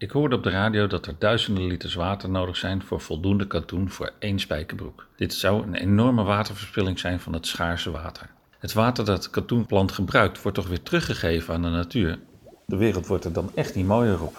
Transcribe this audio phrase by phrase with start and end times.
[0.00, 3.90] Ik hoorde op de radio dat er duizenden liters water nodig zijn voor voldoende katoen
[3.90, 5.06] voor één spijkerbroek.
[5.16, 8.30] Dit zou een enorme waterverspilling zijn van het schaarse water.
[8.58, 12.18] Het water dat het katoenplant gebruikt wordt toch weer teruggegeven aan de natuur.
[12.66, 14.36] De wereld wordt er dan echt niet mooier op.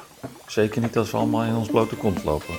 [0.48, 2.56] Zeker niet als we allemaal in ons blote kont lopen.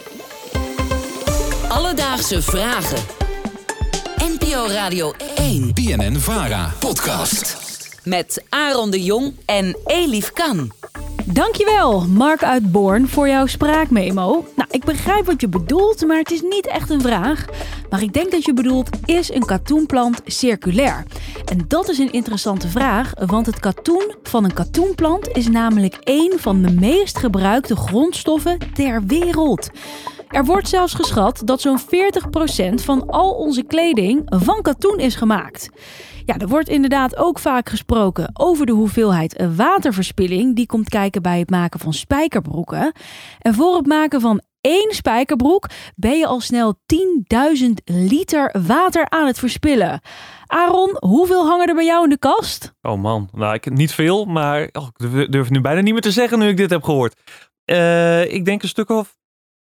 [1.68, 3.02] Alledaagse vragen.
[4.16, 7.56] NPO Radio 1 BNN Vara podcast.
[8.04, 10.79] met Aaron de Jong en Elif Kan.
[11.32, 14.44] Dankjewel, Mark uit Born, voor jouw spraakmemo.
[14.56, 17.44] Nou, ik begrijp wat je bedoelt, maar het is niet echt een vraag.
[17.90, 21.04] Maar ik denk dat je bedoelt, is een katoenplant circulair?
[21.44, 26.38] En dat is een interessante vraag, want het katoen van een katoenplant is namelijk één
[26.38, 29.70] van de meest gebruikte grondstoffen ter wereld.
[30.30, 31.82] Er wordt zelfs geschat dat zo'n 40%
[32.74, 35.70] van al onze kleding van katoen is gemaakt.
[36.26, 41.38] Ja, er wordt inderdaad ook vaak gesproken over de hoeveelheid waterverspilling die komt kijken bij
[41.38, 42.92] het maken van spijkerbroeken.
[43.38, 45.66] En voor het maken van één spijkerbroek
[45.96, 46.74] ben je al snel
[47.60, 50.00] 10.000 liter water aan het verspillen.
[50.46, 52.72] Aaron, hoeveel hangen er bij jou in de kast?
[52.82, 56.10] Oh man, nou ik niet veel, maar oh, ik durf- nu bijna niet meer te
[56.10, 57.20] zeggen nu ik dit heb gehoord.
[57.64, 59.16] Eh, ik denk een stuk of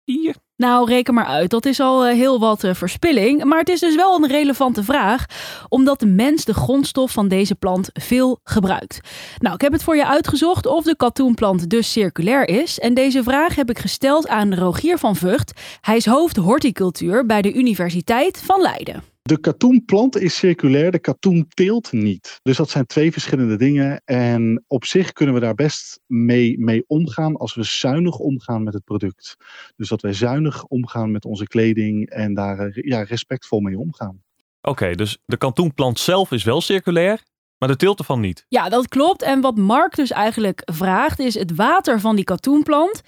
[0.05, 0.35] vier.
[0.57, 1.49] Nou, reken maar uit.
[1.49, 3.43] Dat is al eh, heel wat eh, verspilling.
[3.43, 5.25] Maar het is dus wel een relevante vraag,
[5.69, 8.99] omdat de mens de grondstof van deze plant veel gebruikt.
[9.37, 12.79] Nou, ik heb het voor je uitgezocht of de katoenplant dus circulair is.
[12.79, 15.61] En deze vraag heb ik gesteld aan Rogier van Vught.
[15.81, 19.12] Hij is hoofd horticultuur bij de Universiteit van Leiden.
[19.29, 22.39] De katoenplant is circulair, de katoenteelt niet.
[22.41, 24.01] Dus dat zijn twee verschillende dingen.
[24.05, 28.73] En op zich kunnen we daar best mee, mee omgaan als we zuinig omgaan met
[28.73, 29.35] het product.
[29.75, 34.21] Dus dat wij zuinig omgaan met onze kleding en daar ja, respectvol mee omgaan.
[34.61, 37.23] Oké, dus de katoenplant zelf is wel circulair,
[37.57, 38.45] maar de teelt ervan niet.
[38.47, 39.21] Ja, dat klopt.
[39.21, 43.01] En wat Mark dus eigenlijk vraagt is het water van die katoenplant.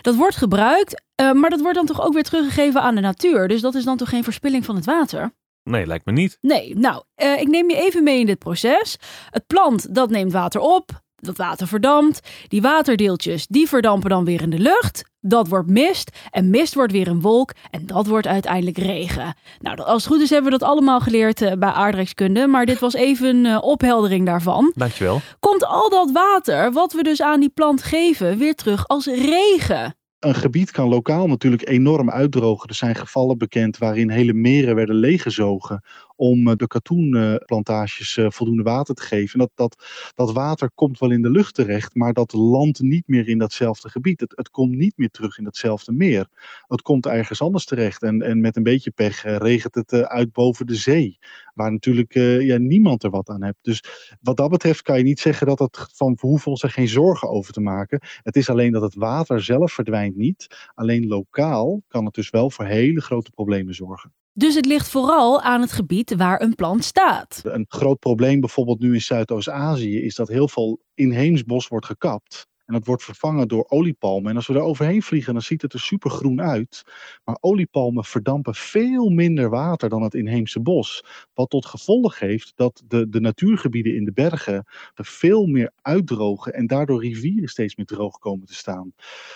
[0.00, 3.48] Dat wordt gebruikt, eh, maar dat wordt dan toch ook weer teruggegeven aan de natuur.
[3.48, 5.32] Dus dat is dan toch geen verspilling van het water?
[5.64, 6.38] Nee, lijkt me niet.
[6.40, 8.96] Nee, nou, eh, ik neem je even mee in dit proces.
[9.30, 11.00] Het plant, dat neemt water op.
[11.16, 12.20] Dat water verdampt.
[12.48, 15.04] Die waterdeeltjes, die verdampen dan weer in de lucht.
[15.20, 16.16] Dat wordt mist.
[16.30, 17.52] En mist wordt weer een wolk.
[17.70, 19.34] En dat wordt uiteindelijk regen.
[19.58, 22.46] Nou, als het goed is hebben we dat allemaal geleerd eh, bij aardrijkskunde.
[22.46, 24.72] Maar dit was even een eh, opheldering daarvan.
[24.74, 25.20] Dankjewel.
[25.40, 29.94] Komt al dat water, wat we dus aan die plant geven, weer terug als regen?
[30.22, 32.68] Een gebied kan lokaal natuurlijk enorm uitdrogen.
[32.68, 35.82] Er zijn gevallen bekend waarin hele meren werden leeggezogen
[36.16, 39.32] om eh, de katoenplantages eh, voldoende water te geven.
[39.32, 39.84] En dat, dat,
[40.14, 43.88] dat water komt wel in de lucht terecht, maar dat landt niet meer in datzelfde
[43.88, 44.20] gebied.
[44.20, 46.26] Het, het komt niet meer terug in datzelfde meer.
[46.66, 48.02] Het komt ergens anders terecht.
[48.02, 51.18] En, en met een beetje pech eh, regent het uit boven de zee,
[51.54, 53.58] waar natuurlijk ja, niemand er wat aan hebt.
[53.62, 53.84] Dus
[54.20, 56.88] wat dat betreft kan je niet zeggen dat het van we hoeven ons er geen
[56.88, 58.00] zorgen over te maken.
[58.22, 60.70] Het is alleen dat het water zelf verdwijnt niet.
[60.74, 64.12] Alleen lokaal kan het dus wel voor hele grote problemen zorgen.
[64.34, 67.40] Dus het ligt vooral aan het gebied waar een plant staat.
[67.44, 72.46] Een groot probleem bijvoorbeeld nu in Zuidoost-Azië is dat heel veel inheems bos wordt gekapt.
[72.66, 74.30] En dat wordt vervangen door oliepalmen.
[74.30, 76.82] En als we er overheen vliegen, dan ziet het er supergroen uit.
[77.24, 81.04] Maar oliepalmen verdampen veel minder water dan het inheemse bos.
[81.34, 86.54] Wat tot gevolg heeft dat de, de natuurgebieden in de bergen er veel meer uitdrogen.
[86.54, 88.92] En daardoor rivieren steeds meer droog komen te staan.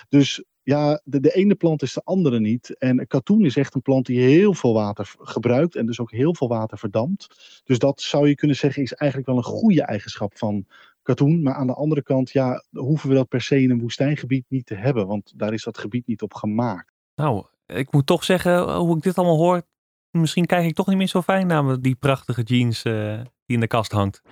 [0.08, 2.78] Dus ja, de, de ene plant is de andere niet.
[2.78, 5.76] En katoen is echt een plant die heel veel water gebruikt.
[5.76, 7.26] En dus ook heel veel water verdampt.
[7.64, 10.66] Dus dat zou je kunnen zeggen is eigenlijk wel een goede eigenschap van
[11.02, 11.42] katoen.
[11.42, 14.66] Maar aan de andere kant, ja, hoeven we dat per se in een woestijngebied niet
[14.66, 15.06] te hebben.
[15.06, 16.92] Want daar is dat gebied niet op gemaakt.
[17.14, 19.62] Nou, ik moet toch zeggen, hoe ik dit allemaal hoor,
[20.10, 23.60] misschien kijk ik toch niet meer zo fijn naar die prachtige jeans eh, die in
[23.60, 24.22] de kast hangt.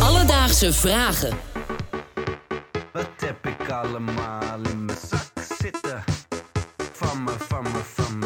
[0.00, 1.36] Alledaagse vragen.
[2.92, 4.90] Wat heb ik allemaal in
[5.58, 6.04] zitten?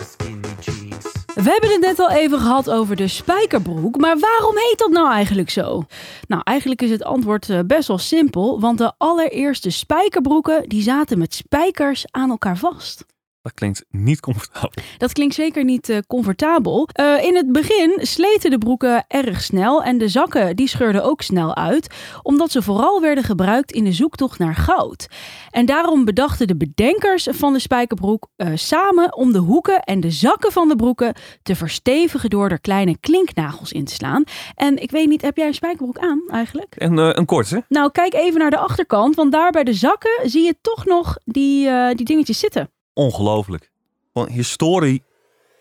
[0.05, 1.13] Skinny jeans.
[1.35, 5.13] We hebben het net al even gehad over de spijkerbroek, maar waarom heet dat nou
[5.13, 5.85] eigenlijk zo?
[6.29, 11.19] Nou, eigenlijk is het antwoord eh, best wel simpel, want de allereerste spijkerbroeken die zaten
[11.19, 13.05] met spijkers aan elkaar vast.
[13.47, 14.83] Dat klinkt niet comfortabel.
[14.99, 16.89] Dat klinkt zeker niet eh, comfortabel.
[16.93, 21.23] Eh, in het begin sleten de broeken erg snel en de zakken die scheurden ook
[21.23, 25.07] snel uit, omdat ze vooral werden gebruikt in de zoektocht naar goud.
[25.51, 30.11] En daarom bedachten de bedenkers van de spijkerbroek eh, samen om de hoeken en de
[30.11, 34.25] zakken van de broeken te verstevigen door er kleine klinknagels in te slaan.
[34.55, 36.75] En ik weet niet, heb jij een spijkerbroek aan eigenlijk?
[36.77, 37.65] En een korte.
[37.69, 41.17] Nou, kijk even naar de achterkant, want daar bij de zakken zie je toch nog
[41.25, 42.71] die, die dingetjes zitten.
[42.99, 43.71] Ongelooflijk.
[44.13, 45.03] Gewoon historie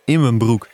[0.06, 0.68] in mijn broek.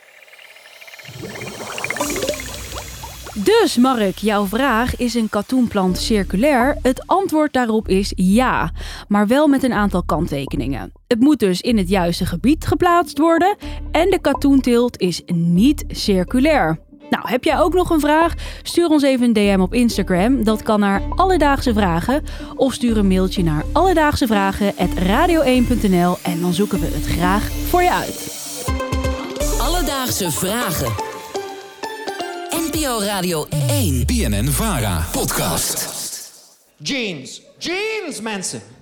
[3.34, 6.76] Dus Mark, jouw vraag is een katoenplant circulair?
[6.82, 8.72] Het antwoord daarop is ja,
[9.08, 10.92] maar wel met een aantal kanttekeningen.
[11.06, 13.56] Het moet dus in het juiste gebied geplaatst worden
[13.90, 16.80] en de katoenteelt is niet circulair.
[17.12, 18.34] Nou, heb jij ook nog een vraag?
[18.62, 20.44] Stuur ons even een DM op Instagram.
[20.44, 22.24] Dat kan naar Alledaagse Vragen.
[22.54, 28.30] Of stuur een mailtje naar alledaagsevragen.radio1.nl en dan zoeken we het graag voor je uit.
[29.60, 30.92] Alledaagse Vragen.
[32.50, 34.06] NPO Radio 1.
[34.06, 35.90] BNN Vara podcast.
[36.76, 37.42] Jeans.
[37.58, 38.81] Jeans, mensen.